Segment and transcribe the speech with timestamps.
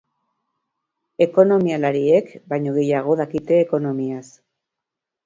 [1.25, 4.23] Ekonomialariek baino gehiago dakite ekonomiaz.